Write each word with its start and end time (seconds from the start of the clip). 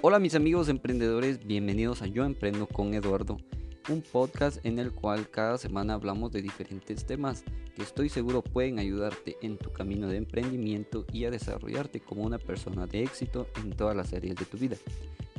Hola 0.00 0.20
mis 0.20 0.36
amigos 0.36 0.68
emprendedores, 0.68 1.44
bienvenidos 1.44 2.02
a 2.02 2.06
Yo 2.06 2.24
Emprendo 2.24 2.68
con 2.68 2.94
Eduardo, 2.94 3.36
un 3.88 4.00
podcast 4.00 4.64
en 4.64 4.78
el 4.78 4.92
cual 4.92 5.28
cada 5.28 5.58
semana 5.58 5.94
hablamos 5.94 6.30
de 6.30 6.40
diferentes 6.40 7.04
temas 7.04 7.42
que 7.74 7.82
estoy 7.82 8.08
seguro 8.08 8.40
pueden 8.42 8.78
ayudarte 8.78 9.36
en 9.42 9.58
tu 9.58 9.72
camino 9.72 10.06
de 10.06 10.18
emprendimiento 10.18 11.04
y 11.12 11.24
a 11.24 11.32
desarrollarte 11.32 11.98
como 11.98 12.22
una 12.22 12.38
persona 12.38 12.86
de 12.86 13.02
éxito 13.02 13.48
en 13.60 13.70
todas 13.70 13.96
las 13.96 14.12
áreas 14.12 14.36
de 14.36 14.44
tu 14.44 14.56
vida. 14.56 14.76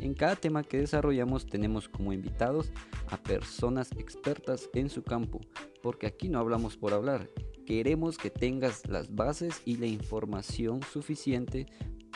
En 0.02 0.14
cada 0.14 0.36
tema 0.36 0.64
que 0.64 0.80
desarrollamos 0.80 1.46
tenemos 1.46 1.88
como 1.88 2.12
invitados 2.12 2.74
a 3.08 3.16
personas 3.16 3.94
expertas 3.94 4.70
en 4.74 4.90
su 4.90 5.04
campo, 5.04 5.40
porque 5.82 6.06
aquí 6.06 6.28
no 6.28 6.38
hablamos 6.38 6.76
por 6.76 6.92
hablar, 6.92 7.30
queremos 7.66 8.18
que 8.18 8.30
tengas 8.30 8.86
las 8.90 9.16
bases 9.16 9.62
y 9.64 9.78
la 9.78 9.88
información 9.88 10.82
suficiente 10.92 11.66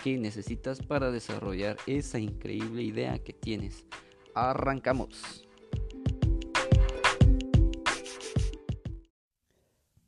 que 0.04 0.18
necesitas 0.18 0.82
para 0.82 1.12
desarrollar 1.12 1.78
esa 1.88 2.20
increíble 2.20 2.84
idea 2.84 3.20
que 3.20 3.32
tienes. 3.32 3.86
Arrancamos. 4.36 5.48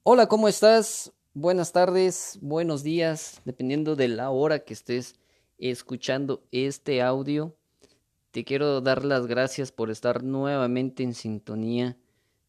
Hola, 0.04 0.28
¿cómo 0.28 0.50
estás? 0.50 1.14
Buenas 1.34 1.72
tardes, 1.72 2.38
buenos 2.42 2.84
días, 2.84 3.42
dependiendo 3.46 3.96
de 3.96 4.10
la 4.10 4.32
hora 4.32 4.60
que 4.66 4.74
estés 4.74 5.16
escuchando 5.58 6.44
este 6.52 7.02
audio. 7.02 7.56
Te 8.32 8.44
quiero 8.44 8.82
dar 8.82 9.06
las 9.06 9.28
gracias 9.28 9.72
por 9.72 9.92
estar 9.92 10.24
nuevamente 10.26 11.04
en 11.04 11.14
sintonía 11.14 11.98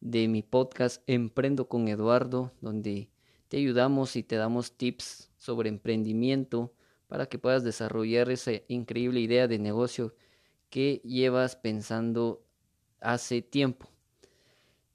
de 0.01 0.27
mi 0.27 0.43
podcast 0.43 1.01
Emprendo 1.07 1.69
con 1.69 1.87
Eduardo, 1.87 2.51
donde 2.59 3.09
te 3.47 3.55
ayudamos 3.55 4.17
y 4.17 4.23
te 4.23 4.35
damos 4.35 4.73
tips 4.73 5.31
sobre 5.37 5.69
emprendimiento 5.69 6.73
para 7.07 7.27
que 7.27 7.39
puedas 7.39 7.63
desarrollar 7.63 8.29
esa 8.29 8.51
increíble 8.67 9.19
idea 9.19 9.47
de 9.47 9.59
negocio 9.59 10.13
que 10.69 11.01
llevas 11.03 11.55
pensando 11.55 12.43
hace 12.99 13.41
tiempo. 13.41 13.87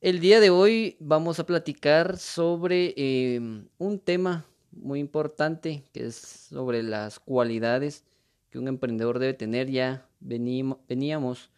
El 0.00 0.20
día 0.20 0.40
de 0.40 0.50
hoy 0.50 0.96
vamos 0.98 1.38
a 1.38 1.46
platicar 1.46 2.18
sobre 2.18 2.92
em, 2.96 3.68
un 3.78 3.98
tema 4.00 4.44
muy 4.72 4.98
importante 4.98 5.84
que 5.92 6.06
es 6.06 6.16
sobre 6.16 6.82
las 6.82 7.20
cualidades 7.20 8.04
que 8.50 8.58
un 8.58 8.68
emprendedor 8.68 9.18
debe 9.18 9.34
tener. 9.34 9.70
Ya 9.70 10.08
veníamos 10.20 11.50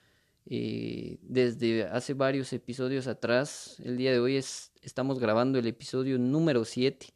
eh, 0.47 1.19
desde 1.23 1.85
hace 1.85 2.15
varios 2.15 2.53
episodios 2.53 3.07
atrás. 3.07 3.81
El 3.83 3.97
día 3.97 4.13
de 4.13 4.21
hoy 4.21 4.37
es, 4.37 4.73
estamos 4.83 5.19
grabando 5.19 5.59
el 5.59 5.67
episodio 5.67 6.19
número 6.19 6.65
7. 6.65 7.07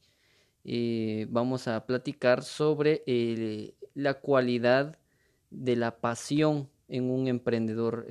Eh, 0.70 1.26
vamos 1.30 1.66
a 1.66 1.86
platicar 1.86 2.42
sobre 2.42 3.02
eh, 3.06 3.74
la 3.94 4.20
cualidad 4.20 4.98
de 5.50 5.76
la 5.76 6.00
pasión 6.00 6.68
en 6.88 7.10
un 7.10 7.26
emprendedor. 7.26 8.06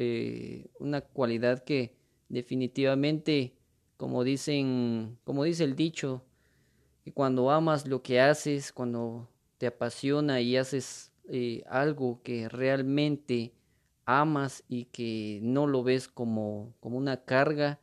una 0.79 1.01
cualidad 1.01 1.63
que 1.63 1.95
definitivamente, 2.29 3.53
como 3.97 4.23
dicen, 4.23 5.19
como 5.23 5.43
dice 5.43 5.63
el 5.65 5.75
dicho, 5.75 6.23
que 7.03 7.13
cuando 7.13 7.51
amas 7.51 7.87
lo 7.87 8.01
que 8.01 8.21
haces, 8.21 8.73
cuando 8.73 9.29
te 9.59 9.67
apasiona 9.67 10.41
y 10.41 10.57
haces 10.57 11.11
algo 11.67 12.21
que 12.23 12.49
realmente 12.49 13.53
amas 14.05 14.63
y 14.67 14.85
que 14.85 15.39
no 15.43 15.67
lo 15.67 15.83
ves 15.83 16.07
como, 16.07 16.73
como 16.79 16.97
una 16.97 17.23
carga, 17.25 17.79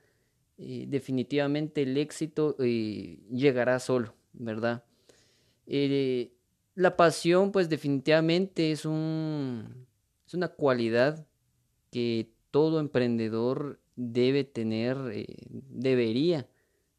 eh, 0.56 0.86
definitivamente 0.88 1.82
el 1.82 1.96
éxito 1.96 2.54
eh, 2.60 3.18
llegará 3.30 3.80
solo, 3.80 4.14
¿verdad? 4.34 4.84
Eh, 5.66 6.32
la 6.74 6.96
pasión, 6.96 7.52
pues 7.52 7.68
definitivamente 7.68 8.72
es, 8.72 8.84
un, 8.84 9.86
es 10.26 10.34
una 10.34 10.48
cualidad 10.48 11.26
que 11.90 12.30
todo 12.50 12.80
emprendedor 12.80 13.80
debe 13.96 14.44
tener, 14.44 14.96
debería 15.70 16.48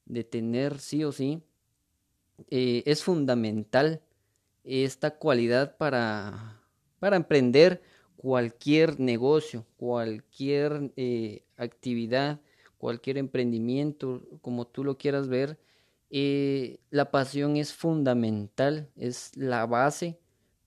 de 0.06 0.24
tener 0.24 0.80
sí 0.80 1.04
o 1.04 1.12
sí. 1.12 1.42
es 2.50 3.04
fundamental 3.04 4.02
esta 4.64 5.18
cualidad 5.18 5.78
para, 5.78 6.62
para 7.00 7.16
emprender 7.16 7.82
cualquier 8.18 9.00
negocio, 9.00 9.66
cualquier 9.78 10.92
eh, 10.96 11.44
actividad, 11.58 12.42
cualquier 12.78 13.20
emprendimiento, 13.20 14.24
como 14.42 14.66
tú 14.66 14.84
lo 14.84 14.98
quieras 14.98 15.28
ver, 15.28 15.60
eh, 16.18 16.80
la 16.92 17.12
pasión 17.12 17.58
es 17.58 17.74
fundamental, 17.74 18.90
es 18.96 19.36
la 19.36 19.66
base 19.66 20.18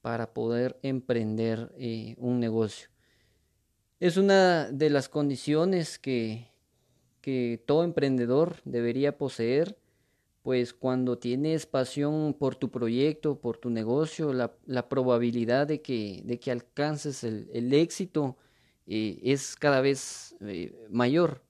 para 0.01 0.31
poder 0.31 0.77
emprender 0.83 1.73
eh, 1.79 2.13
un 2.19 2.39
negocio. 2.39 2.89
Es 3.99 4.17
una 4.17 4.69
de 4.69 4.91
las 4.91 5.09
condiciones 5.09 5.97
que, 5.97 6.51
que 7.21 7.63
todo 7.65 7.83
emprendedor 7.83 8.57
debería 8.63 9.17
poseer 9.17 9.75
pues 10.43 10.71
cuando 10.71 11.17
tienes 11.17 11.65
pasión 11.65 12.35
por 12.37 12.55
tu 12.55 12.69
proyecto, 12.69 13.39
por 13.39 13.57
tu 13.57 13.71
negocio, 13.71 14.33
la, 14.33 14.53
la 14.67 14.87
probabilidad 14.87 15.65
de 15.65 15.81
que, 15.81 16.21
de 16.25 16.39
que 16.39 16.51
alcances 16.51 17.23
el, 17.23 17.73
éxito 17.73 18.37
eh, 18.85 19.19
es 19.23 19.55
cada 19.55 19.81
vez 19.81 20.35
mayor. 20.91 21.41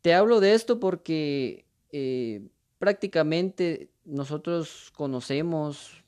Te 0.00 0.14
hablo 0.14 0.40
de 0.40 0.54
esto 0.54 0.80
porque 0.80 1.66
prácticamente 2.82 3.90
nosotros 4.04 4.90
conocemos, 4.96 6.02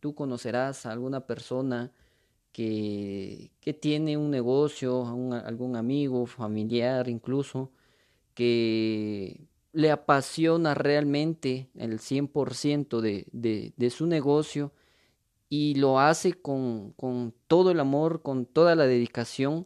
tú 0.00 0.14
conocerás 0.14 0.84
a 0.84 0.92
alguna 0.92 1.26
persona 1.26 1.92
que, 2.52 3.52
que 3.58 3.72
tiene 3.72 4.18
un 4.18 4.30
negocio, 4.30 5.06
algún 5.46 5.76
amigo, 5.76 6.26
familiar 6.26 7.08
incluso, 7.08 7.70
que 8.34 9.48
le 9.72 9.90
apasiona 9.90 10.74
realmente 10.74 11.70
el 11.74 11.98
100% 11.98 13.00
de, 13.00 13.26
de, 13.32 13.72
de 13.74 13.88
su 13.88 14.06
negocio 14.06 14.72
y 15.48 15.76
lo 15.76 16.00
hace 16.00 16.34
con, 16.34 16.92
con 16.98 17.32
todo 17.48 17.70
el 17.70 17.80
amor, 17.80 18.20
con 18.20 18.44
toda 18.44 18.74
la 18.74 18.86
dedicación, 18.86 19.64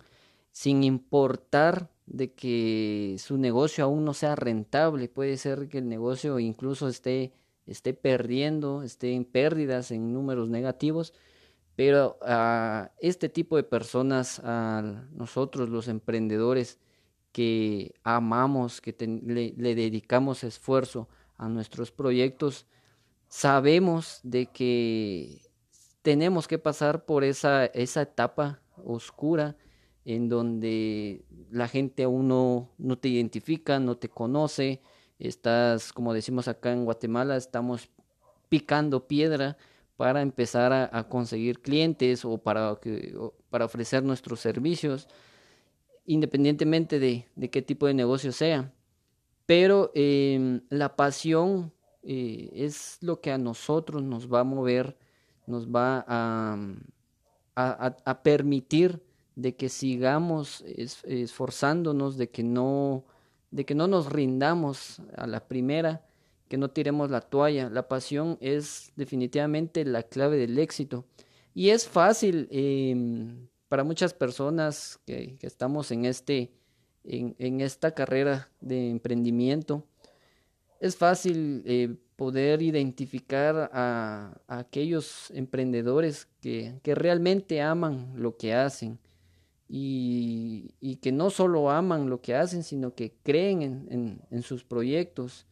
sin 0.52 0.84
importar 0.84 1.90
de 2.10 2.32
que 2.32 3.16
su 3.18 3.38
negocio 3.38 3.84
aún 3.84 4.04
no 4.04 4.14
sea 4.14 4.34
rentable. 4.34 5.08
Puede 5.08 5.36
ser 5.36 5.68
que 5.68 5.78
el 5.78 5.88
negocio 5.88 6.38
incluso 6.38 6.88
esté, 6.88 7.32
esté 7.66 7.94
perdiendo, 7.94 8.82
esté 8.82 9.12
en 9.12 9.24
pérdidas, 9.24 9.90
en 9.90 10.12
números 10.12 10.48
negativos, 10.48 11.12
pero 11.76 12.18
a 12.22 12.92
este 13.00 13.28
tipo 13.28 13.56
de 13.56 13.62
personas, 13.62 14.40
a 14.42 15.04
nosotros 15.12 15.68
los 15.68 15.88
emprendedores, 15.88 16.78
que 17.32 17.94
amamos, 18.02 18.80
que 18.80 18.96
le, 19.24 19.74
dedicamos 19.74 20.42
esfuerzo 20.44 21.08
a 21.36 21.48
nuestros 21.48 21.92
proyectos, 21.92 22.66
sabemos 23.28 24.20
de 24.22 24.46
que 24.46 25.42
tenemos 26.02 26.48
que 26.48 26.58
pasar 26.58 27.04
por 27.04 27.22
esa, 27.22 27.66
esa 27.66 28.02
etapa 28.02 28.60
oscura 28.84 29.56
en 30.08 30.30
donde 30.30 31.22
la 31.50 31.68
gente 31.68 32.04
aún 32.04 32.28
no, 32.28 32.70
no 32.78 32.96
te 32.96 33.08
identifica, 33.08 33.78
no 33.78 33.98
te 33.98 34.08
conoce, 34.08 34.80
estás, 35.18 35.92
como 35.92 36.14
decimos 36.14 36.48
acá 36.48 36.72
en 36.72 36.86
Guatemala, 36.86 37.36
estamos 37.36 37.90
picando 38.48 39.06
piedra 39.06 39.58
para 39.98 40.22
empezar 40.22 40.72
a, 40.72 41.08
conseguir 41.10 41.60
clientes 41.60 42.24
o 42.24 42.38
para, 42.38 42.80
para 43.50 43.66
ofrecer 43.66 44.02
nuestros 44.02 44.40
servicios 44.40 45.08
independientemente 46.06 46.98
de, 46.98 47.26
de 47.36 47.50
qué 47.50 47.60
tipo 47.60 47.86
de 47.86 47.92
negocio 47.92 48.32
sea. 48.32 48.72
Pero 49.44 49.92
em, 49.94 50.62
la 50.70 50.96
pasión 50.96 51.70
eh, 52.02 52.48
es 52.54 52.96
lo 53.02 53.20
que 53.20 53.30
a 53.30 53.36
nosotros 53.36 54.02
nos 54.02 54.32
va 54.32 54.40
a 54.40 54.44
mover, 54.44 54.96
nos 55.46 55.68
va 55.68 56.02
a, 56.08 56.56
a 57.54 58.22
permitir 58.22 59.02
de 59.38 59.54
que 59.54 59.68
sigamos 59.68 60.64
esforzándonos, 60.66 62.16
de 62.16 62.28
que 62.28 62.42
no, 62.42 63.04
de 63.52 63.64
que 63.64 63.76
no 63.76 63.86
nos 63.86 64.10
rindamos 64.10 65.00
a 65.16 65.28
la 65.28 65.46
primera, 65.46 66.04
que 66.48 66.58
no 66.58 66.70
tiremos 66.70 67.08
la 67.08 67.20
toalla. 67.20 67.70
La 67.70 67.86
pasión 67.86 68.36
es 68.40 68.90
definitivamente 68.96 69.84
la 69.84 70.02
clave 70.02 70.38
del 70.38 70.58
éxito. 70.58 71.04
Y 71.54 71.70
es 71.70 71.86
fácil 71.86 72.48
eh, 72.50 72.96
para 73.68 73.84
muchas 73.84 74.12
personas 74.12 74.98
que, 75.06 75.38
estamos 75.42 75.92
en, 75.92 76.04
este, 76.04 76.50
en, 77.04 77.60
esta 77.60 77.92
carrera 77.92 78.48
de 78.60 78.90
emprendimiento, 78.90 79.84
es 80.80 80.96
fácil 80.96 81.62
eh, 81.64 81.94
poder 82.16 82.60
identificar 82.60 83.70
a, 83.72 84.40
aquellos 84.48 85.30
emprendedores 85.30 86.26
que, 86.40 86.80
realmente 86.82 87.62
aman 87.62 88.14
lo 88.16 88.36
que 88.36 88.52
hacen 88.52 88.98
y, 89.68 90.96
que 91.02 91.12
no 91.12 91.30
solo 91.30 91.70
aman 91.70 92.08
lo 92.08 92.20
que 92.20 92.34
hacen, 92.34 92.62
sino 92.62 92.94
que 92.94 93.12
creen 93.22 94.18
en, 94.30 94.42
sus 94.42 94.64
proyectos. 94.64 95.46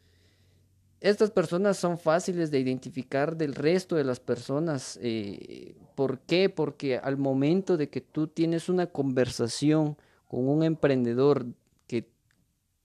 estas 1.00 1.30
personas 1.30 1.76
son 1.76 1.98
fáciles 1.98 2.50
de 2.50 2.58
identificar 2.58 3.36
del 3.36 3.54
resto 3.54 3.96
de 3.96 4.04
las 4.04 4.18
personas. 4.18 4.98
Eh, 5.02 5.76
¿Por 5.94 6.20
qué? 6.20 6.48
Porque 6.48 6.96
al 6.98 7.18
momento 7.18 7.76
de 7.76 7.90
que 7.90 8.00
tú 8.00 8.26
tienes 8.26 8.68
una 8.68 8.86
conversación 8.86 9.96
con 10.28 10.48
un 10.48 10.62
emprendedor 10.62 11.46
que, 11.86 12.08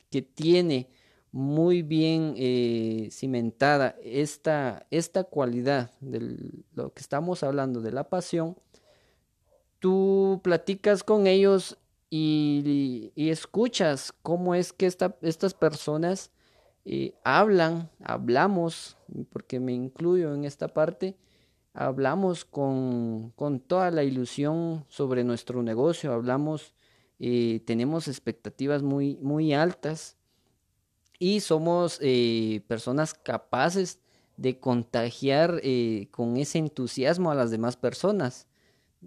que 0.10 0.22
tiene 0.22 0.90
muy 1.32 1.82
bien 1.82 2.34
eh, 2.38 3.08
cimentada 3.12 3.96
esta, 4.04 4.86
esta 4.92 5.24
cualidad 5.24 5.92
de 6.02 6.38
lo 6.76 6.94
que 6.94 7.02
estamos 7.02 7.44
hablando 7.44 7.80
de 7.80 7.92
la 7.92 8.10
pasión, 8.10 8.58
tú 9.80 10.11
platicas 10.40 11.04
con 11.04 11.28
ellos 11.28 11.78
y, 12.10 13.12
escuchas 13.16 14.14
cómo 14.22 14.54
es 14.54 14.74
que 14.74 14.86
estas 14.86 15.54
personas 15.54 16.32
eh, 16.84 17.14
hablan, 17.24 17.90
hablamos, 18.04 18.98
porque 19.32 19.60
me 19.60 19.74
incluyo 19.74 20.34
en 20.34 20.46
esta 20.46 20.68
parte, 20.68 21.16
hablamos 21.74 22.44
con, 22.44 23.32
con 23.36 23.60
toda 23.60 23.92
la 23.92 24.04
ilusión 24.04 24.86
sobre 24.90 25.24
nuestro 25.24 25.62
negocio, 25.64 26.12
hablamos, 26.12 26.74
eh, 27.20 27.62
tenemos 27.66 28.08
expectativas 28.08 28.82
muy, 28.82 29.18
muy 29.22 29.54
altas 29.54 30.18
y 31.20 31.40
somos 31.42 32.00
eh, 32.02 32.62
personas 32.68 33.14
capaces 33.14 34.00
de 34.38 34.60
contagiar 34.60 35.62
con 36.10 36.38
ese 36.38 36.58
entusiasmo 36.58 37.30
a 37.30 37.36
las 37.36 37.52
demás 37.52 37.78
personas. 37.78 38.48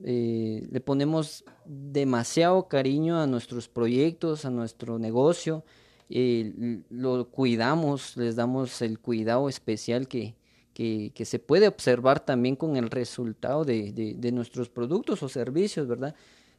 Eh, 0.03 0.67
le 0.71 0.81
ponemos 0.81 1.45
demasiado 1.65 2.67
cariño 2.67 3.21
a 3.21 3.27
nuestros 3.27 3.69
proyectos, 3.69 4.45
a 4.45 4.51
nuestro 4.51 4.99
negocio, 4.99 5.65
lo 6.09 7.29
cuidamos, 7.31 8.17
les 8.17 8.37
damos 8.37 8.83
el 8.83 8.99
cuidado 8.99 9.49
especial 9.49 10.07
que, 10.07 10.35
que, 10.75 11.25
se 11.25 11.39
puede 11.39 11.69
observar 11.69 12.21
también 12.21 12.57
con 12.57 12.77
el 12.77 12.91
resultado 12.91 13.65
de, 13.65 13.93
de, 13.93 14.33
nuestros 14.33 14.69
productos 14.69 15.23
o 15.23 15.29
servicios, 15.29 15.87
¿verdad? 15.87 16.15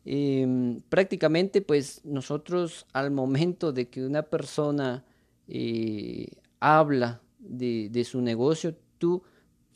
Em, 0.05 0.81
prácticamente, 0.89 1.61
pues 1.61 2.01
nosotros 2.05 2.85
al 2.93 3.11
momento 3.11 3.73
de 3.73 3.89
que 3.89 4.05
una 4.05 4.23
persona 4.23 5.03
eh, 5.47 6.27
habla 6.59 7.21
de, 7.39 7.89
de, 7.91 8.03
su 8.03 8.21
negocio, 8.21 8.75
tú 8.97 9.21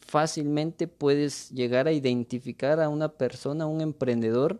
fácilmente 0.09 0.87
puedes 0.87 1.51
llegar 1.51 1.87
a 1.87 1.91
identificar 1.91 2.79
a 2.81 2.89
una 2.89 3.09
persona, 3.09 3.67
un 3.67 3.81
emprendedor 3.81 4.59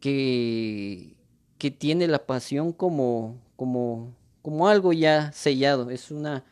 que, 0.00 1.16
que 1.58 1.70
tiene 1.70 2.08
la 2.08 2.26
pasión 2.26 2.72
como, 2.72 3.40
como, 3.56 4.14
como 4.42 4.68
algo 4.68 4.92
ya 4.92 5.32
sellado, 5.32 5.90
es 5.90 6.10
una 6.10 6.44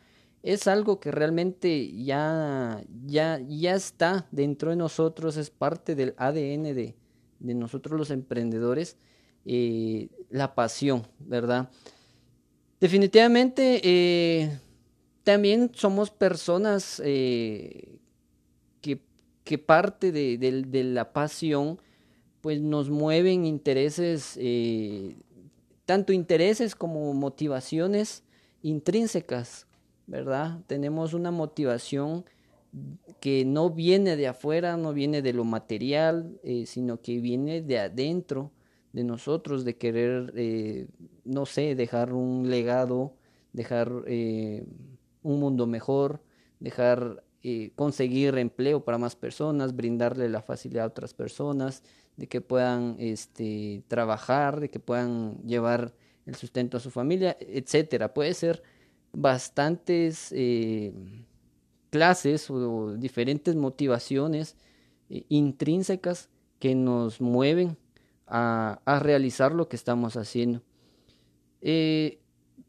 es 0.43 0.67
algo 0.67 0.99
que 0.99 1.09
realmente 1.09 1.89
ya, 2.03 2.83
ya, 3.05 3.39
ya 3.47 3.75
está 3.75 4.27
dentro 4.31 4.71
de 4.71 4.75
nosotros, 4.75 5.37
es 5.37 5.49
parte 5.49 5.95
del 5.95 6.13
ADN 6.17 6.63
de, 6.75 6.95
de 7.39 7.53
nosotros 7.53 7.97
los 7.97 8.11
emprendedores, 8.11 8.97
eh, 9.45 10.09
la 10.29 10.53
pasión, 10.53 11.07
¿verdad? 11.19 11.69
Definitivamente 12.81 13.79
eh, 13.83 14.59
también 15.23 15.71
somos 15.73 16.11
personas 16.11 17.01
eh, 17.05 17.99
que, 19.43 19.57
parte 19.57 20.11
de, 20.11 20.83
la 20.83 21.13
pasión 21.13 21.79
pues 22.41 22.61
nos 22.61 22.89
mueven 22.89 23.45
intereses, 23.45 24.37
eh, 24.39 25.15
tanto 25.85 26.11
intereses 26.11 26.75
como 26.75 27.13
motivaciones 27.13 28.23
intrínsecas, 28.61 29.67
¿verdad? 30.07 30.59
Tenemos 30.67 31.13
una 31.13 31.31
motivación 31.31 32.25
que 33.21 33.45
no 33.45 33.69
viene 33.69 34.17
de 34.17 34.27
afuera, 34.27 34.75
no 34.75 34.93
viene 34.93 35.21
de 35.21 35.31
lo 35.31 35.45
material, 35.45 36.39
sino 36.65 37.01
que 37.01 37.19
viene 37.19 37.61
de 37.61 37.79
adentro 37.79 38.51
de 38.91 39.03
nosotros, 39.03 39.63
de 39.63 39.77
querer 39.77 40.33
no 41.23 41.45
sé, 41.45 41.75
dejar 41.75 42.13
un 42.13 42.49
legado, 42.49 43.15
dejar 43.51 43.91
eh, 44.07 44.65
un 45.21 45.39
mundo 45.39 45.67
mejor, 45.67 46.21
dejar 46.59 47.23
eh, 47.43 47.71
conseguir 47.75 48.37
empleo 48.37 48.83
para 48.83 48.97
más 48.97 49.15
personas, 49.15 49.75
brindarle 49.75 50.29
la 50.29 50.41
facilidad 50.41 50.85
a 50.85 50.87
otras 50.87 51.13
personas, 51.13 51.83
de 52.15 52.27
que 52.27 52.41
puedan 52.41 52.95
este, 52.99 53.83
trabajar, 53.87 54.59
de 54.59 54.69
que 54.69 54.79
puedan 54.79 55.37
llevar 55.43 55.93
el 56.25 56.35
sustento 56.35 56.77
a 56.77 56.79
su 56.79 56.89
familia, 56.89 57.35
etcétera. 57.39 58.13
Puede 58.13 58.33
ser 58.33 58.63
bastantes 59.11 60.29
eh, 60.31 60.93
clases 61.89 62.49
o, 62.49 62.95
diferentes 62.95 63.55
motivaciones 63.55 64.55
intrínsecas 65.09 66.29
que 66.59 66.75
nos 66.75 67.19
mueven 67.19 67.77
a, 68.25 68.79
a 68.85 68.99
realizar 68.99 69.51
lo 69.51 69.67
que 69.67 69.75
estamos 69.75 70.15
haciendo. 70.15 70.61
Eh, 71.65 72.19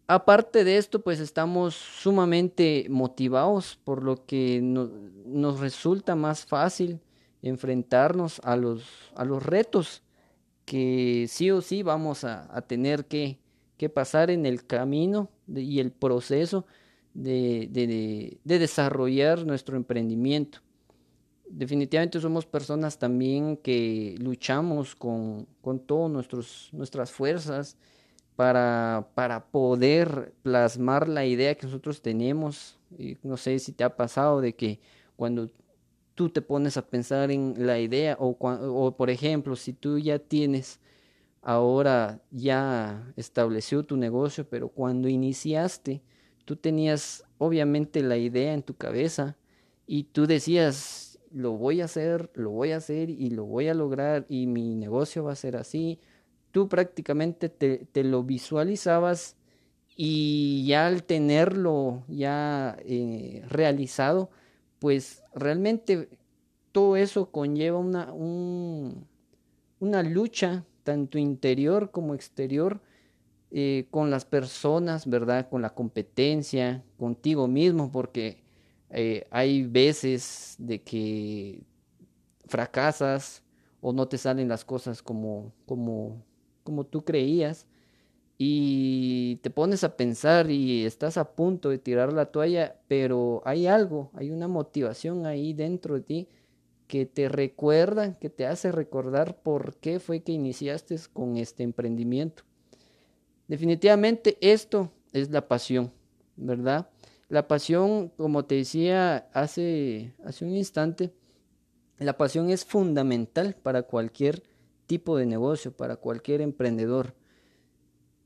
aparte 0.07 0.65
de 0.65 0.77
esto, 0.77 1.03
pues 1.03 1.21
estamos 1.21 1.75
sumamente 1.75 2.87
motivados 2.91 3.79
por 3.85 4.03
lo 4.03 4.25
que 4.27 4.61
nos 4.63 5.61
resulta 5.61 6.15
más 6.15 6.45
fácil 6.45 7.01
enfrentarnos 7.43 8.41
a 8.45 8.57
los, 8.57 8.85
a 9.15 9.25
los 9.25 9.43
retos 9.43 10.03
que 10.65 11.27
sí 11.29 11.51
o 11.51 11.61
sí 11.61 11.83
vamos 11.83 12.25
a, 12.25 12.63
tener 12.63 13.05
que, 13.05 13.39
que, 13.77 13.91
pasar 13.91 14.31
en 14.31 14.47
el 14.47 14.65
camino 14.65 15.31
y 15.55 15.79
el 15.81 15.93
proceso 15.93 16.67
de, 17.13 17.69
de, 17.71 18.39
de, 18.43 18.59
desarrollar 18.59 19.45
nuestro 19.45 19.77
emprendimiento. 19.77 20.61
Definitivamente 21.47 22.19
somos 22.19 22.47
personas 22.47 22.99
también 22.99 23.59
que 23.59 24.15
luchamos 24.19 24.95
con, 24.95 25.47
con 25.61 25.81
todas 25.81 26.11
nuestras 26.73 27.13
fuerzas, 27.13 27.77
para, 28.37 29.09
para 29.15 29.47
poder 29.47 30.35
plasmar 30.43 31.09
la 31.09 31.25
idea 31.25 31.55
que 31.55 31.67
nosotros 31.67 32.03
tenemos. 32.03 32.79
Y 32.99 33.17
no 33.23 33.37
sé 33.37 33.59
si 33.59 33.73
te 33.73 33.85
ha 33.85 33.97
pasado 33.97 34.41
de 34.41 34.55
que 34.55 34.81
cuando 35.17 35.51
tú 36.15 36.31
te 36.31 36.43
pones 36.43 36.77
a 36.77 36.87
pensar 36.87 37.31
en 37.31 37.55
la 37.67 37.79
idea 37.79 38.17
o, 38.19 38.37
o 38.39 38.97
por 38.97 39.11
ejemplo, 39.11 39.57
si 39.57 39.73
tú 39.73 39.99
ya 39.99 40.19
tienes 40.19 40.81
ahora 41.43 42.23
ya 42.31 43.13
estableció 43.17 43.85
tu 43.85 43.97
negocio, 43.97 44.49
pero 44.49 44.69
cuando 44.69 45.09
iniciaste, 45.09 46.03
tú 46.45 46.57
tenías 46.57 47.25
obviamente 47.39 48.03
la 48.03 48.17
idea 48.17 48.55
en 48.55 48.63
tu 48.63 48.75
cabeza 48.75 49.37
y 49.87 50.05
tú 50.05 50.27
decías, 50.27 51.19
lo 51.31 51.53
voy 51.53 51.83
a 51.83 51.85
hacer, 51.85 52.31
lo 52.35 52.51
voy 52.51 52.73
a 52.73 52.79
hacer 52.79 53.11
y 53.11 53.31
lo 53.31 53.45
voy 53.45 53.69
a 53.69 53.75
lograr 53.75 54.25
y 54.29 54.47
mi 54.47 54.75
negocio 54.75 55.25
va 55.25 55.33
a 55.33 55.37
ser 55.37 55.57
así 55.57 56.01
tú 56.55 56.69
prácticamente 56.69 57.49
te, 57.49 58.05
lo 58.05 58.23
visualizabas 58.23 59.37
y 59.97 60.65
ya 60.69 60.87
al 60.87 61.03
tenerlo 61.03 62.05
ya 62.07 62.77
eh, 62.85 63.43
realizado, 63.49 64.31
pues 64.79 65.25
realmente 65.35 66.09
todo 66.71 66.97
eso 66.97 67.33
conlleva 67.33 67.79
una, 67.79 68.13
una 68.13 70.03
lucha 70.05 70.65
tanto 70.85 71.19
interior 71.19 71.91
como 71.91 72.15
exterior 72.15 72.81
eh, 73.51 73.89
con 73.91 74.13
las 74.13 74.25
personas, 74.25 75.11
¿verdad? 75.11 75.49
Con 75.49 75.61
la 75.61 75.75
competencia, 75.75 76.85
contigo 76.97 77.49
mismo, 77.49 77.91
porque 77.91 78.45
eh, 78.91 79.27
hay 79.33 79.65
veces 79.65 80.55
de 80.59 80.83
que 80.83 81.65
fracasas 82.47 83.43
o 83.81 83.93
no 83.93 84.07
te 84.07 84.19
salen 84.19 84.49
las 84.49 84.65
cosas 84.65 85.03
como, 85.03 85.53
como 85.67 86.23
como 86.65 86.85
tú 86.85 87.05
creías 87.05 87.67
y 88.37 89.37
te 89.37 89.51
pones 89.51 89.85
a 89.85 89.97
pensar 89.97 90.51
y 90.51 90.85
estás 90.85 91.17
a 91.17 91.35
punto 91.35 91.71
de 91.71 91.79
tirar 91.79 92.13
la 92.13 92.27
toalla, 92.27 92.81
pero 92.89 93.43
hay 93.45 93.67
algo, 93.69 94.11
hay 94.15 94.31
una 94.31 94.49
motivación 94.49 95.27
ahí 95.27 95.53
dentro 95.53 95.95
de 95.95 96.01
ti 96.01 96.29
que 96.89 97.07
te 97.07 97.29
recuerda, 97.29 98.15
que 98.19 98.31
te 98.31 98.47
hace 98.47 98.73
recordar 98.73 99.41
por 99.43 99.77
qué 99.77 100.01
fue 100.01 100.23
que 100.23 100.33
iniciaste 100.33 100.97
con 101.13 101.37
este 101.37 101.63
emprendimiento. 101.63 102.43
Definitivamente 103.47 104.37
esto 104.41 104.91
es 105.13 105.31
la 105.31 105.47
pasión, 105.47 105.93
¿verdad? 106.37 106.89
La 107.29 107.47
pasión, 107.47 108.11
como 108.17 108.45
te 108.45 108.57
decía 108.57 109.29
hace, 109.33 110.15
hace 110.25 110.45
un 110.45 110.57
instante, 110.57 111.13
la 111.99 112.17
pasión 112.17 112.51
es 112.51 112.65
fundamental 112.65 113.55
para 113.63 113.83
cualquier 113.83 114.43
tipo 114.87 115.17
de 115.17 115.27
negocio, 115.27 115.73
para 115.73 115.97
cualquier 115.97 116.41
emprendedor. 116.41 117.15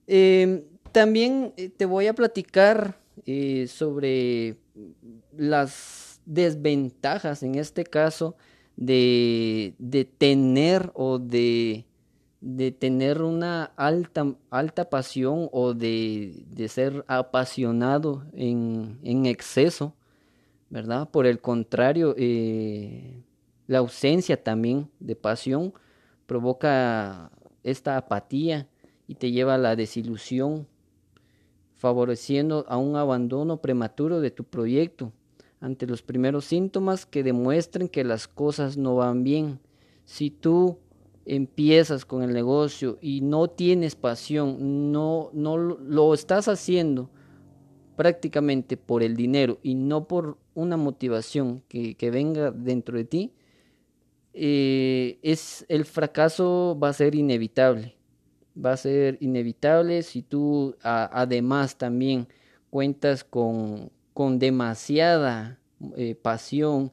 Em, 0.06 0.64
también 0.92 1.52
eh, 1.56 1.68
te 1.68 1.86
voy 1.86 2.06
a 2.06 2.14
platicar 2.14 2.98
eh, 3.26 3.66
sobre 3.66 4.56
las 5.36 6.20
desventajas, 6.24 7.42
en 7.42 7.56
este 7.56 7.84
caso, 7.84 8.36
de, 8.76 9.74
de 9.78 10.04
tener 10.04 10.92
o 10.94 11.18
de, 11.18 11.84
de 12.40 12.70
tener 12.70 13.22
una 13.22 13.64
alta, 13.76 14.34
alta 14.50 14.88
pasión 14.88 15.48
o 15.52 15.74
de, 15.74 16.44
de 16.48 16.68
ser 16.68 17.04
apasionado 17.08 18.24
en, 18.32 18.98
en, 19.02 19.26
exceso, 19.26 19.94
¿verdad? 20.70 21.10
Por 21.10 21.26
el 21.26 21.40
contrario, 21.40 22.14
eh, 22.16 23.22
la 23.66 23.78
ausencia 23.78 24.42
también 24.42 24.88
de 25.00 25.16
pasión 25.16 25.74
provoca 26.28 27.32
esta 27.64 27.96
apatía 27.96 28.68
y 29.06 29.14
te 29.14 29.32
lleva 29.32 29.54
a 29.54 29.58
la 29.58 29.74
desilusión, 29.74 30.68
favoreciendo 31.74 32.66
a 32.68 32.76
un 32.76 32.96
abandono 32.96 33.62
prematuro 33.62 34.20
de 34.20 34.30
tu 34.30 34.44
proyecto 34.44 35.10
ante 35.58 35.86
los 35.86 36.02
primeros 36.02 36.44
síntomas 36.44 37.06
que 37.06 37.22
demuestren 37.22 37.88
que 37.88 38.04
las 38.04 38.28
cosas 38.28 38.76
no 38.76 38.96
van 38.96 39.24
bien. 39.24 39.58
Si 40.04 40.30
tú 40.30 40.78
empiezas 41.24 42.04
con 42.04 42.22
el 42.22 42.34
negocio 42.34 42.98
y 43.00 43.22
no 43.22 43.48
tienes 43.48 43.96
pasión, 43.96 44.92
no, 44.92 45.30
no 45.32 45.56
lo 45.56 46.12
estás 46.12 46.46
haciendo 46.46 47.08
prácticamente 47.96 48.76
por 48.76 49.02
el 49.02 49.16
dinero 49.16 49.58
y 49.62 49.74
no 49.74 50.06
por 50.06 50.36
una 50.54 50.76
motivación 50.76 51.62
que, 51.68 51.94
que 51.94 52.10
venga 52.10 52.50
dentro 52.50 52.98
de 52.98 53.04
ti, 53.04 53.32
eh, 54.34 55.18
es 55.22 55.64
el 55.68 55.84
fracaso 55.84 56.78
va 56.80 56.90
a 56.90 56.92
ser 56.92 57.14
inevitable. 57.14 57.96
Va 58.56 58.72
a 58.72 58.76
ser 58.76 59.18
inevitable 59.20 60.02
si 60.02 60.22
tú 60.22 60.76
además 60.82 61.76
también 61.76 62.28
cuentas 62.70 63.24
con, 63.24 63.90
con 64.14 64.38
demasiada 64.38 65.58
eh, 65.96 66.14
pasión 66.14 66.92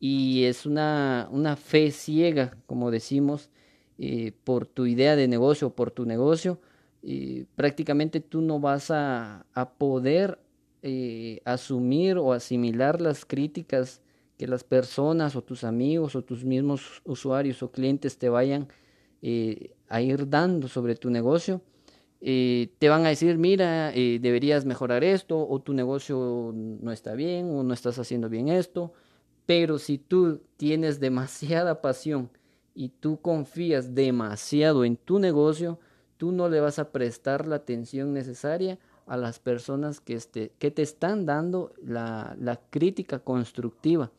y 0.00 0.44
es 0.44 0.66
una, 0.66 1.28
una, 1.30 1.56
fe 1.56 1.90
ciega, 1.92 2.56
como 2.66 2.90
decimos, 2.90 3.50
eh, 3.98 4.32
por 4.44 4.66
tu 4.66 4.86
idea 4.86 5.16
de 5.16 5.28
negocio, 5.28 5.70
por 5.70 5.90
tu 5.90 6.06
negocio, 6.06 6.60
prácticamente 7.56 8.20
tú 8.20 8.40
no 8.40 8.60
vas 8.60 8.90
a, 8.90 9.46
a 9.54 9.70
poder 9.70 10.38
asumir 11.44 12.18
o 12.18 12.32
asimilar 12.32 13.00
las 13.00 13.24
críticas 13.24 14.01
que 14.42 14.48
las 14.48 14.64
personas 14.64 15.36
o 15.36 15.42
tus 15.44 15.62
amigos 15.62 16.16
o 16.16 16.24
tus 16.24 16.44
mismos 16.44 17.00
usuarios 17.04 17.62
o 17.62 17.70
clientes 17.70 18.18
te 18.18 18.28
vayan 18.28 18.66
eh, 19.22 19.70
a 19.88 20.00
ir 20.00 20.28
dando 20.28 20.66
sobre 20.66 20.96
tu 20.96 21.10
negocio. 21.10 21.60
Eh, 22.20 22.72
te 22.80 22.88
van 22.88 23.06
a 23.06 23.10
decir, 23.10 23.38
mira, 23.38 23.94
eh, 23.94 24.18
deberías 24.20 24.64
mejorar 24.64 25.04
esto, 25.04 25.46
o 25.48 25.60
tu 25.60 25.74
negocio 25.74 26.52
no 26.52 26.90
está 26.90 27.14
bien, 27.14 27.50
o 27.54 27.62
no 27.62 27.72
estás 27.72 28.00
haciendo 28.00 28.28
bien 28.28 28.48
esto. 28.48 28.92
Pero 29.46 29.78
si 29.78 29.96
tú 29.96 30.40
tienes 30.56 30.98
demasiada 30.98 31.80
pasión 31.80 32.28
y 32.74 32.88
tú 32.88 33.20
confías 33.20 33.94
demasiado 33.94 34.84
en 34.84 34.96
tu 34.96 35.20
negocio, 35.20 35.78
tú 36.16 36.32
no 36.32 36.48
le 36.48 36.58
vas 36.58 36.80
a 36.80 36.90
prestar 36.90 37.46
la 37.46 37.54
atención 37.54 38.12
necesaria 38.12 38.80
a 39.06 39.16
las 39.16 39.38
personas 39.38 40.00
que, 40.00 40.14
este, 40.14 40.50
que 40.58 40.72
te 40.72 40.82
están 40.82 41.26
dando 41.26 41.72
la, 41.80 42.36
la 42.40 42.56
crítica 42.56 43.20
constructiva. 43.20 44.10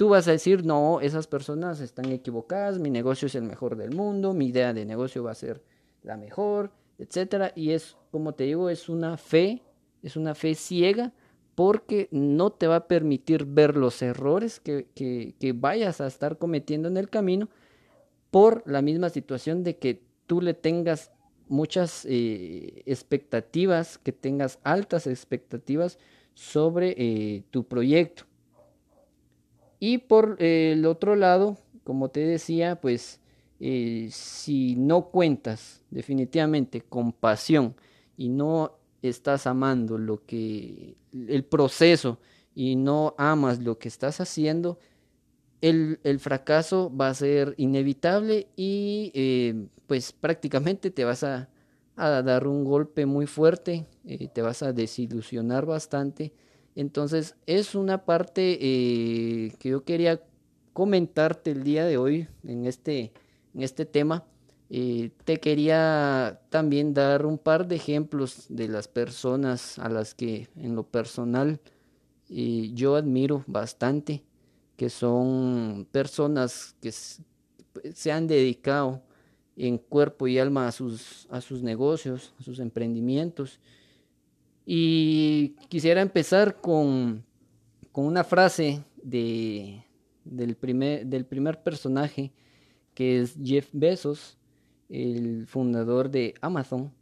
Tú 0.00 0.08
vas 0.08 0.26
a 0.28 0.30
decir, 0.30 0.64
no, 0.64 1.02
esas 1.02 1.26
personas 1.26 1.78
están 1.80 2.10
equivocadas, 2.10 2.78
mi 2.78 2.88
negocio 2.88 3.26
es 3.26 3.34
el 3.34 3.42
mejor 3.42 3.76
del 3.76 3.94
mundo, 3.94 4.32
mi 4.32 4.46
idea 4.46 4.72
de 4.72 4.86
negocio 4.86 5.22
va 5.22 5.32
a 5.32 5.34
ser 5.34 5.62
la 6.02 6.16
mejor, 6.16 6.70
etcétera. 6.96 7.52
Y 7.54 7.72
es, 7.72 7.98
como 8.10 8.32
te 8.32 8.44
digo, 8.44 8.70
es 8.70 8.88
una 8.88 9.18
fe, 9.18 9.62
es 10.02 10.16
una 10.16 10.34
fe 10.34 10.54
ciega 10.54 11.12
porque 11.54 12.08
no 12.12 12.48
te 12.50 12.66
va 12.66 12.76
a 12.76 12.88
permitir 12.88 13.44
ver 13.44 13.76
los 13.76 14.00
errores 14.00 14.58
que, 14.58 14.86
que, 14.94 15.52
vayas 15.52 16.00
a 16.00 16.06
estar 16.06 16.38
cometiendo 16.38 16.88
en 16.88 16.96
el 16.96 17.10
camino 17.10 17.50
por 18.30 18.62
la 18.64 18.80
misma 18.80 19.10
situación 19.10 19.64
de 19.64 19.76
que 19.76 20.02
tú 20.26 20.40
le 20.40 20.54
tengas 20.54 21.12
muchas 21.46 22.06
eh, 22.08 22.84
expectativas, 22.86 23.98
que 23.98 24.12
tengas 24.12 24.60
altas 24.62 25.06
expectativas 25.06 25.98
sobre 26.32 26.94
eh, 26.96 27.44
tu 27.50 27.64
proyecto. 27.64 28.29
Y 29.80 29.98
por 29.98 30.36
eh, 30.38 30.72
el 30.74 30.84
otro 30.84 31.16
lado, 31.16 31.56
como 31.84 32.10
te 32.10 32.20
decía, 32.20 32.78
pues 32.80 33.18
eh, 33.58 34.08
si 34.12 34.76
no 34.76 35.06
cuentas 35.06 35.82
definitivamente 35.90 36.82
con 36.82 37.12
pasión 37.12 37.74
y 38.16 38.28
no 38.28 38.76
estás 39.00 39.46
amando 39.46 39.96
lo 39.96 40.24
que 40.26 40.96
el 41.12 41.44
proceso 41.44 42.18
y 42.54 42.76
no 42.76 43.14
amas 43.16 43.60
lo 43.60 43.78
que 43.78 43.88
estás 43.88 44.20
haciendo, 44.20 44.78
el, 45.62 45.98
el 46.04 46.20
fracaso 46.20 46.94
va 46.94 47.08
a 47.08 47.14
ser 47.14 47.54
inevitable 47.56 48.48
y 48.56 49.10
eh, 49.14 49.66
pues 49.86 50.12
prácticamente 50.12 50.90
te 50.90 51.04
vas 51.04 51.24
a, 51.24 51.48
a, 51.96 52.22
dar 52.22 52.46
un 52.46 52.64
golpe 52.64 53.06
muy 53.06 53.26
fuerte, 53.26 53.86
te 54.32 54.42
vas 54.42 54.62
a 54.62 54.74
desilusionar 54.74 55.64
bastante 55.64 56.32
entonces 56.76 57.36
es 57.46 57.74
una 57.74 58.04
parte 58.04 58.58
eh, 58.60 59.52
que 59.58 59.70
yo 59.70 59.84
quería 59.84 60.22
comentarte 60.72 61.50
el 61.50 61.64
día 61.64 61.84
de 61.84 61.98
hoy 61.98 62.28
en 62.44 62.66
este, 62.66 63.12
en 63.54 63.62
este 63.62 63.84
tema. 63.84 64.24
Eh, 64.70 65.10
te 65.24 65.40
quería 65.40 66.40
también 66.48 66.94
dar 66.94 67.26
un 67.26 67.38
par 67.38 67.66
de 67.66 67.76
ejemplos 67.76 68.46
de 68.48 68.68
las 68.68 68.86
personas 68.86 69.78
a 69.80 69.88
las 69.88 70.14
que 70.14 70.48
en 70.54 70.76
lo 70.76 70.84
personal 70.84 71.60
eh, 72.28 72.70
yo 72.72 72.94
admiro 72.94 73.42
bastante, 73.48 74.22
que 74.76 74.88
son 74.88 75.88
personas 75.90 76.76
que 76.80 76.92
se 76.92 78.12
han 78.12 78.28
dedicado 78.28 79.02
en 79.56 79.76
cuerpo 79.76 80.28
y 80.28 80.38
alma 80.38 80.68
a 80.68 80.72
sus, 80.72 81.26
a 81.30 81.40
sus 81.40 81.64
negocios, 81.64 82.32
a 82.38 82.44
sus 82.44 82.60
emprendimientos 82.60 83.58
y 84.66 85.56
quisiera 85.68 86.00
empezar 86.00 86.60
con, 86.60 87.24
con 87.92 88.04
una 88.06 88.24
frase 88.24 88.84
de, 89.02 89.84
del, 90.24 90.56
primer, 90.56 91.06
del 91.06 91.24
primer 91.24 91.62
personaje, 91.62 92.32
que 92.94 93.20
es 93.20 93.36
Jeff 93.42 93.68
Bezos, 93.72 94.38
el 94.88 95.46
fundador 95.46 96.10
de 96.10 96.34
Amazon. 96.40 96.92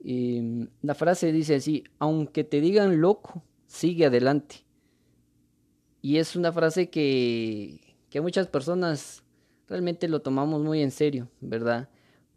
Y 0.00 0.68
la 0.82 0.94
frase 0.94 1.32
dice 1.32 1.56
así, 1.56 1.84
aunque 1.98 2.44
te 2.44 2.60
digan 2.60 3.00
loco, 3.00 3.42
sigue 3.66 4.06
adelante. 4.06 4.56
Y 6.00 6.18
es 6.18 6.36
una 6.36 6.52
frase 6.52 6.88
que, 6.88 7.80
que 8.08 8.20
muchas 8.20 8.46
personas 8.46 9.24
realmente 9.68 10.08
lo 10.08 10.22
tomamos 10.22 10.62
muy 10.62 10.82
en 10.82 10.90
serio, 10.90 11.28
¿verdad? 11.40 11.88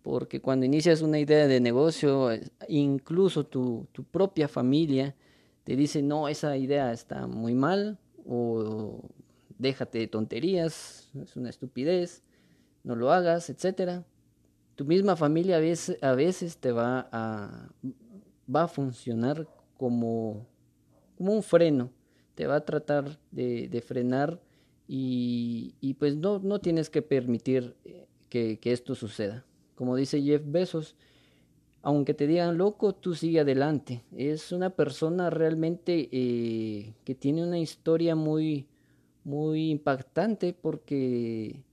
Porque 0.04 0.42
cuando 0.42 0.66
inicias 0.66 1.02
una 1.02 1.20
idea 1.20 1.48
de 1.48 1.60
negocio, 1.60 2.30
incluso 2.68 3.46
tu, 3.46 3.88
propia 4.12 4.48
familia 4.48 5.16
te 5.64 5.76
dice, 5.76 6.02
no, 6.02 6.28
esa 6.28 6.58
idea 6.58 6.92
está 6.92 7.28
muy 7.28 7.54
mal, 7.54 8.00
o 8.26 9.02
déjate 9.60 10.00
de 10.00 10.08
tonterías, 10.08 11.10
es 11.14 11.36
una 11.36 11.50
estupidez, 11.50 12.24
no 12.84 12.96
lo 12.96 13.12
hagas, 13.12 13.50
etc. 13.52 14.04
Tu 14.76 14.86
misma 14.86 15.16
familia 15.16 15.58
a 15.58 16.16
veces, 16.16 16.58
te 16.58 16.72
va 16.72 17.08
a, 17.12 17.70
va 18.54 18.64
a 18.64 18.68
funcionar 18.68 19.48
como, 19.78 20.48
como 21.16 21.34
un 21.34 21.44
freno, 21.44 21.92
te 22.34 22.48
va 22.48 22.56
a 22.56 22.66
tratar 22.66 23.20
de, 23.30 23.84
frenar 23.86 24.42
y, 24.88 25.96
pues 26.00 26.18
no, 26.18 26.40
no 26.40 26.60
tienes 26.60 26.90
que 26.90 27.04
permitir 27.04 27.76
eh, 27.86 28.08
que 28.30 28.60
esto 28.64 28.96
suceda. 28.96 29.46
Como 29.82 29.96
dice 29.96 30.22
Jeff 30.22 30.44
Bezos, 30.46 30.96
aunque 31.82 32.14
te 32.14 32.28
digan 32.28 32.56
loco, 32.56 32.94
tú 32.94 33.16
sigue 33.16 33.40
adelante. 33.40 34.04
Es 34.16 34.52
una 34.52 34.70
persona 34.70 35.32
realmente 35.32 36.08
eh, 36.12 36.94
que 37.04 37.16
tiene 37.16 37.44
una 37.44 37.58
historia 37.58 38.14
muy, 38.16 38.68
muy 39.24 39.72
impactante 39.72 40.54
porque 40.54 41.64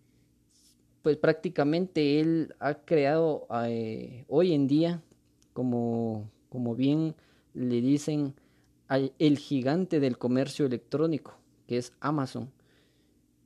pues 1.02 1.18
prácticamente 1.18 2.18
él 2.18 2.54
ha 2.60 2.76
creado 2.76 3.46
eh, 3.66 4.24
hoy 4.28 4.54
en 4.54 4.68
día, 4.68 5.02
como, 5.52 6.30
como 6.48 6.74
bien 6.74 7.14
le 7.52 7.82
dicen, 7.82 8.32
el 9.18 9.36
gigante 9.36 10.00
del 10.00 10.16
comercio 10.16 10.64
electrónico, 10.64 11.36
que 11.66 11.76
es 11.76 11.92
Amazon 12.00 12.50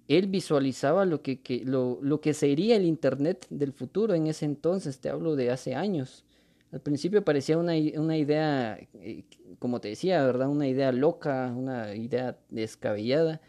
él 0.08 0.26
visualizaba 0.26 1.04
lo 1.04 1.22
que, 1.22 1.40
lo, 1.64 1.98
lo, 2.02 2.20
que 2.20 2.34
sería 2.34 2.76
el 2.76 2.84
Internet 2.84 3.46
del 3.50 3.72
futuro 3.72 4.14
en 4.14 4.26
ese 4.26 4.44
entonces, 4.44 4.98
te 5.00 5.08
hablo 5.08 5.36
de 5.36 5.50
hace 5.50 5.74
años. 5.74 6.24
Al 6.72 6.80
principio 6.80 7.22
parecía 7.24 7.58
una, 7.58 7.74
una 7.96 8.16
idea, 8.16 8.78
eh, 8.94 9.24
como 9.58 9.80
te 9.80 9.88
decía, 9.88 10.24
¿verdad? 10.24 10.48
Una 10.48 10.66
idea 10.66 10.90
loca, 10.90 11.52
una 11.54 11.94
idea 11.94 12.38
descabellada 12.48 13.40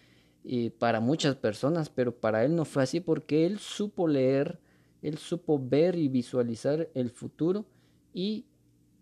eh, 0.43 0.71
para 0.77 0.99
muchas 0.99 1.35
personas, 1.35 1.89
pero 1.89 2.13
para 2.13 2.43
él 2.43 2.55
no 2.55 2.65
fue 2.65 2.83
así 2.83 2.99
porque 2.99 3.45
él 3.45 3.59
supo 3.59 4.09
leer, 4.09 4.59
él 5.01 5.17
supo 5.17 5.57
ver 5.57 5.95
y 5.95 6.09
visualizar 6.09 6.89
el 6.93 7.09
futuro 7.09 7.65
y 8.13 8.45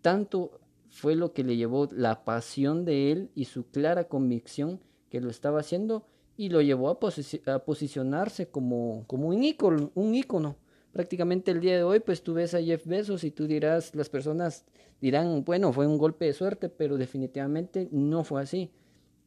tanto 0.02 0.60
fue 0.88 1.16
lo 1.16 1.32
que 1.32 1.42
le 1.42 1.56
llevó 1.56 1.88
la 1.90 2.24
pasión 2.24 2.84
de 2.84 3.10
él 3.10 3.30
y 3.34 3.46
su 3.46 3.68
clara 3.70 4.04
convicción 4.04 4.80
que 5.10 5.20
lo 5.20 5.30
estaba 5.30 5.60
haciendo 5.60 6.06
y 6.36 6.48
lo 6.48 6.60
llevó 6.60 6.88
a, 6.88 6.98
posicionarse 7.64 8.48
como, 8.48 9.04
como 9.06 9.28
un, 9.28 9.44
ícono, 9.44 9.90
un 9.94 10.14
ícono 10.14 10.56
prácticamente 10.92 11.50
el 11.50 11.60
día 11.60 11.76
de 11.76 11.82
hoy, 11.82 12.00
pues 12.00 12.22
tú 12.22 12.34
ves 12.34 12.54
a 12.54 12.62
Jeff 12.62 12.86
Bezos 12.86 13.24
y 13.24 13.30
tú 13.30 13.46
dirás, 13.46 13.94
las 13.94 14.08
personas 14.08 14.64
dirán, 15.00 15.44
bueno, 15.44 15.72
fue 15.72 15.86
un 15.86 15.98
golpe 15.98 16.26
de 16.26 16.34
suerte, 16.34 16.68
pero 16.68 16.98
definitivamente 16.98 17.88
no 17.90 18.24
fue 18.24 18.42
así. 18.42 18.70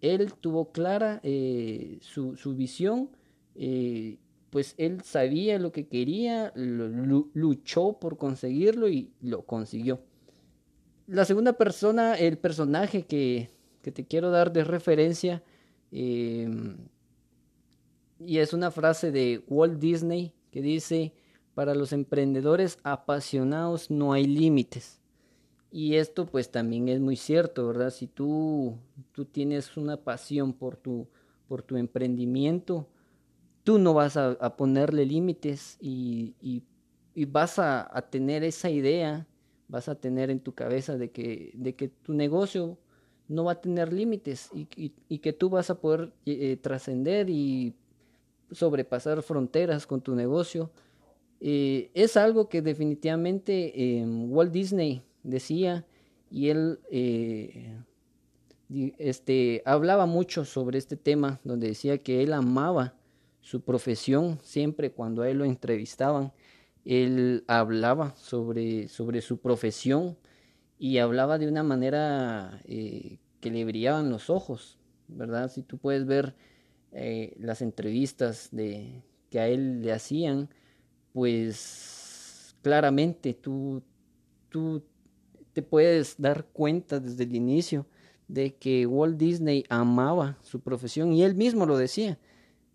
Él 0.01 0.33
tuvo 0.39 0.71
clara 0.71 1.19
eh, 1.23 1.97
su, 2.01 2.55
visión, 2.55 3.09
eh, 3.55 4.17
pues 4.51 4.75
él 4.77 5.01
sabía 5.01 5.57
lo 5.57 5.71
que 5.71 5.87
quería, 5.87 6.53
luchó 6.55 7.93
por 7.99 8.17
conseguirlo 8.17 8.87
y 8.87 9.11
lo 9.21 9.41
consiguió. 9.45 10.01
La 11.07 11.25
segunda 11.25 11.53
persona, 11.53 12.15
el 12.15 12.37
personaje 12.37 13.03
que, 13.03 13.49
que 13.81 13.91
te 13.91 14.05
quiero 14.05 14.29
dar 14.31 14.53
de 14.53 14.63
referencia, 14.63 15.43
eh, 15.91 16.47
y 18.27 18.39
es 18.39 18.53
una 18.53 18.71
frase 18.71 19.11
de 19.11 19.43
Walt 19.47 19.79
Disney 19.79 20.33
que 20.51 20.61
dice, 20.61 21.13
para 21.53 21.73
los 21.73 21.93
emprendedores 21.93 22.77
apasionados 22.83 23.89
no 23.89 24.13
hay 24.13 24.25
límites. 24.25 24.99
Y 25.71 25.95
esto 25.95 26.25
pues 26.25 26.51
también 26.51 26.87
es 26.89 26.99
muy 26.99 27.15
cierto, 27.15 27.67
¿verdad? 27.67 27.89
Si 27.89 28.07
tú, 28.07 28.77
tú 29.11 29.25
tienes 29.25 29.75
una 29.77 29.97
pasión 29.97 30.53
por 30.53 30.77
tu, 30.77 31.07
por 31.47 31.63
tu 31.63 31.75
emprendimiento, 31.75 32.87
tú 33.63 33.79
no 33.79 33.93
vas 33.93 34.15
a, 34.15 34.55
ponerle 34.55 35.05
límites 35.05 35.77
y, 35.81 36.35
y, 36.39 37.25
vas 37.25 37.59
a, 37.59 37.89
tener 38.09 38.43
esa 38.43 38.69
idea, 38.69 39.27
vas 39.67 39.89
a 39.89 39.95
tener 39.95 40.29
en 40.29 40.39
tu 40.39 40.53
cabeza 40.53 40.97
de 40.97 41.11
que, 41.11 41.51
de 41.55 41.75
que 41.75 41.87
tu 41.89 42.13
negocio 42.13 42.77
no 43.27 43.45
va 43.45 43.53
a 43.53 43.61
tener 43.61 43.91
límites 43.91 44.49
y, 44.53 44.93
y 45.09 45.19
que 45.19 45.33
tú 45.33 45.49
vas 45.49 45.69
a 45.69 45.81
poder 45.81 46.13
eh, 46.25 46.57
trascender 46.57 47.29
y 47.29 47.73
sobrepasar 48.55 49.21
fronteras 49.21 49.85
con 49.85 50.01
tu 50.01 50.15
negocio 50.15 50.71
eh, 51.39 51.91
es 51.93 52.17
algo 52.17 52.49
que 52.49 52.61
definitivamente 52.61 53.99
em, 53.99 54.31
Walt 54.31 54.51
Disney 54.51 55.03
decía 55.23 55.85
y 56.31 56.49
él 56.49 56.79
eh, 56.89 57.77
este, 58.97 59.61
hablaba 59.65 60.05
mucho 60.05 60.45
sobre 60.45 60.77
este 60.77 60.97
tema, 60.97 61.39
donde 61.43 61.67
decía 61.67 61.97
que 61.99 62.23
él 62.23 62.33
amaba 62.33 62.95
su 63.41 63.61
profesión, 63.61 64.39
siempre 64.41 64.91
cuando 64.91 65.21
a 65.21 65.29
él 65.29 65.37
lo 65.37 65.45
entrevistaban, 65.45 66.33
él 66.83 67.43
hablaba 67.47 68.15
sobre, 68.15 68.87
sobre 68.87 69.21
su 69.21 69.37
profesión 69.37 70.17
y 70.79 70.97
hablaba 70.97 71.37
de 71.37 71.47
una 71.47 71.63
manera 71.63 72.59
eh, 72.65 73.19
que 73.39 73.51
le 73.51 73.65
brillaban 73.65 74.09
los 74.09 74.29
ojos, 74.29 74.79
¿verdad? 75.07 75.51
Si 75.51 75.61
tú 75.61 75.77
puedes 75.77 76.05
ver 76.05 76.35
las 77.37 77.61
entrevistas 77.61 78.49
de, 78.51 79.03
que 79.29 79.39
a 79.39 79.47
él 79.47 79.81
le 79.81 79.91
hacían, 79.91 80.49
pues 81.11 82.55
claramente 82.61 83.33
tú, 83.33 83.83
tú 84.49 84.81
te 85.53 85.61
puedes 85.61 86.15
dar 86.17 86.45
cuenta 86.45 86.99
desde 86.99 87.23
el 87.23 87.35
inicio 87.35 87.85
de 88.27 88.55
que 88.55 88.85
Walt 88.85 89.17
Disney 89.17 89.63
amaba 89.69 90.37
su 90.41 90.59
profesión 90.59 91.13
y 91.13 91.23
él 91.23 91.35
mismo 91.35 91.65
lo 91.65 91.77
decía. 91.77 92.17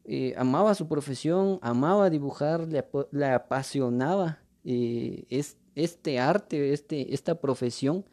Eh, 0.04 0.34
amaba 0.36 0.74
su 0.74 0.88
profesión, 0.88 1.58
amaba 1.62 2.10
dibujar, 2.10 2.66
le, 2.68 3.26
apasionaba 3.26 4.38
eh, 4.64 5.24
es, 5.28 5.56
este 5.74 6.18
arte, 6.18 6.72
este, 6.72 7.14
esta 7.14 7.40
profesión. 7.40 8.04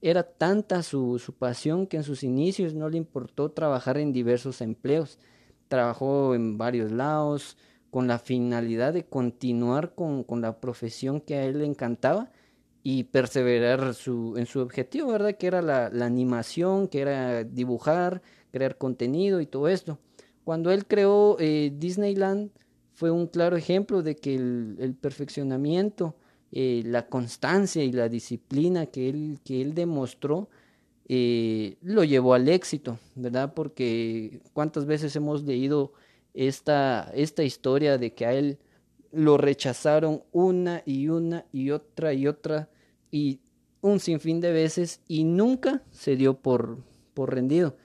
Era 0.00 0.22
tanta 0.22 0.82
su, 0.82 1.18
su 1.18 1.32
pasión 1.32 1.86
que 1.86 1.96
en 1.96 2.02
sus 2.02 2.22
inicios 2.22 2.74
no 2.74 2.88
le 2.88 2.98
importó 2.98 3.50
trabajar 3.50 3.96
en 3.98 4.12
diversos 4.12 4.60
empleos. 4.60 5.18
Trabajó 5.68 6.34
en 6.34 6.58
varios 6.58 6.92
lados, 6.92 7.56
con 7.94 8.08
la 8.08 8.18
finalidad 8.18 8.92
de 8.92 9.04
continuar 9.04 9.94
con, 9.94 10.26
la 10.40 10.60
profesión 10.60 11.20
que 11.20 11.36
a 11.36 11.44
él 11.44 11.60
le 11.60 11.64
encantaba 11.64 12.32
y 12.82 13.04
perseverar 13.04 13.94
su, 13.94 14.34
en 14.36 14.46
su 14.46 14.58
objetivo, 14.58 15.12
¿verdad? 15.12 15.36
Que 15.36 15.46
era 15.46 15.62
la, 15.62 15.86
animación, 16.04 16.88
que 16.88 17.02
era 17.02 17.44
dibujar, 17.44 18.20
crear 18.50 18.78
contenido 18.78 19.40
y 19.40 19.46
todo 19.46 19.68
esto. 19.68 20.00
Cuando 20.42 20.72
él 20.72 20.86
creó 20.86 21.36
eh, 21.38 21.72
Disneyland 21.72 22.50
fue 22.94 23.12
un 23.12 23.28
claro 23.28 23.56
ejemplo 23.56 24.02
de 24.02 24.16
que 24.16 24.34
el, 24.34 24.96
perfeccionamiento, 25.00 26.16
eh, 26.50 26.82
la 26.84 27.06
constancia 27.06 27.84
y 27.84 27.92
la 27.92 28.08
disciplina 28.08 28.86
que 28.86 29.08
él, 29.08 29.38
que 29.44 29.62
él 29.62 29.72
demostró 29.72 30.48
eh, 31.08 31.76
lo 31.82 32.04
llevó 32.04 32.34
al 32.34 32.48
éxito, 32.48 32.98
¿verdad? 33.14 33.52
Porque 33.54 34.40
cuántas 34.52 34.86
veces 34.86 35.14
hemos 35.16 35.42
leído 35.42 35.92
esta, 36.32 37.10
esta 37.14 37.42
historia 37.42 37.98
de 37.98 38.14
que 38.14 38.26
a 38.26 38.32
él 38.32 38.58
lo 39.12 39.36
rechazaron 39.36 40.22
una 40.32 40.82
y 40.84 41.08
una 41.08 41.44
y 41.52 41.70
otra 41.70 42.12
y 42.14 42.26
otra 42.26 42.68
y 43.10 43.40
un 43.80 44.00
sinfín 44.00 44.40
de 44.40 44.52
veces 44.52 45.00
y 45.06 45.24
nunca 45.24 45.82
se 45.90 46.16
dio 46.16 46.34
por, 46.38 46.78
por 47.12 47.34
rendido. 47.34 47.76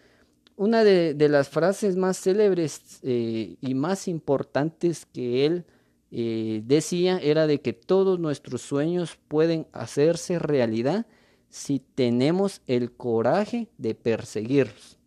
Una 0.55 0.83
de, 0.83 1.15
las 1.29 1.49
frases 1.49 1.95
más 1.95 2.19
célebres 2.19 2.99
eh, 3.03 3.55
y 3.61 3.75
más 3.75 4.07
importantes 4.07 5.05
que 5.05 5.45
él 5.45 5.65
eh, 6.11 6.63
decía 6.65 7.19
era 7.21 7.47
de 7.47 7.61
que 7.61 7.73
todos 7.73 8.19
nuestros 8.19 8.61
sueños 8.61 9.17
pueden 9.27 9.67
hacerse 9.71 10.39
realidad 10.39 11.05
si 11.49 11.79
tenemos 11.79 12.61
el 12.67 12.91
coraje 12.91 13.67
de 13.77 13.95
perseguirlos. 13.95 14.97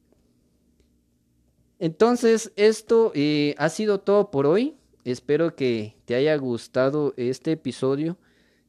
Entonces, 1.79 2.53
esto 2.57 3.11
eh, 3.15 3.55
ha 3.59 3.69
sido 3.69 4.01
todo 4.01 4.31
por 4.31 4.47
hoy. 4.47 4.77
Espero 5.05 5.57
que 5.57 5.97
te 6.05 6.15
haya 6.15 6.37
gustado 6.37 7.13
este 7.17 7.53
episodio 7.53 8.17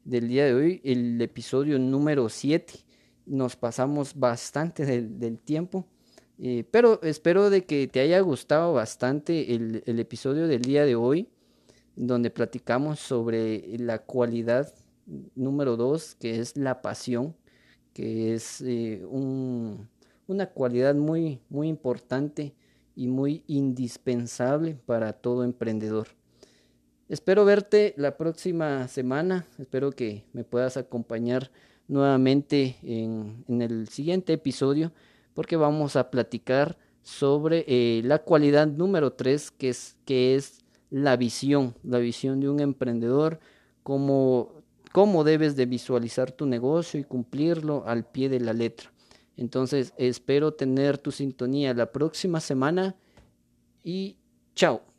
del 0.03 0.27
día 0.27 0.45
de 0.45 0.53
hoy, 0.55 0.81
el 0.83 1.21
episodio 1.21 1.77
número 1.77 2.27
7. 2.27 2.73
Nos 3.25 3.55
pasamos 3.55 4.15
bastante 4.15 4.85
del, 4.85 5.37
tiempo, 5.37 5.85
eh, 6.39 6.65
pero 6.71 6.99
espero 7.03 7.49
de 7.49 7.65
que 7.65 7.87
te 7.87 7.99
haya 7.99 8.19
gustado 8.19 8.73
bastante 8.73 9.53
el, 9.53 9.83
episodio 9.85 10.47
del 10.47 10.63
día 10.63 10.83
de 10.83 10.95
hoy, 10.95 11.29
donde 11.95 12.31
platicamos 12.31 12.99
sobre 12.99 13.77
la 13.77 13.99
cualidad 13.99 14.73
número 15.35 15.77
2, 15.77 16.15
que 16.15 16.39
es 16.39 16.57
la 16.57 16.81
pasión, 16.81 17.35
que 17.93 18.33
es 18.33 18.61
eh, 18.61 19.05
una 19.05 20.47
cualidad 20.47 20.95
muy, 20.95 21.39
muy 21.49 21.67
importante 21.67 22.53
y 22.95 23.07
muy 23.07 23.43
indispensable 23.47 24.75
para 24.85 25.13
todo 25.13 25.43
emprendedor. 25.43 26.07
Espero 27.09 27.45
verte 27.45 27.93
la 27.97 28.17
próxima 28.17 28.87
semana, 28.87 29.45
espero 29.59 29.91
que 29.91 30.23
me 30.33 30.43
puedas 30.43 30.77
acompañar 30.77 31.51
nuevamente 31.87 32.77
en, 32.81 33.43
el 33.61 33.87
siguiente 33.89 34.33
episodio 34.33 34.91
porque 35.33 35.55
vamos 35.55 35.95
a 35.95 36.09
platicar 36.09 36.77
sobre 37.01 37.65
eh, 37.67 38.01
la 38.05 38.19
cualidad 38.19 38.67
número 38.67 39.13
3 39.13 39.51
que 39.51 39.69
es, 39.69 39.97
que 40.05 40.35
es 40.35 40.63
la 40.89 41.17
visión, 41.17 41.75
la 41.83 41.99
visión 41.99 42.39
de 42.39 42.49
un 42.49 42.59
emprendedor, 42.61 43.39
cómo, 43.83 44.62
cómo 44.93 45.23
debes 45.23 45.55
de 45.57 45.65
visualizar 45.65 46.31
tu 46.31 46.45
negocio 46.45 46.99
y 46.99 47.03
cumplirlo 47.03 47.83
al 47.85 48.05
pie 48.05 48.29
de 48.29 48.39
la 48.39 48.53
letra. 48.53 48.93
Entonces 49.35 49.91
espero 49.97 50.53
tener 50.53 50.99
tu 50.99 51.11
sintonía 51.11 51.73
la 51.73 51.91
próxima 51.91 52.39
semana 52.39 52.95
y 53.83 54.17
chao. 54.55 54.92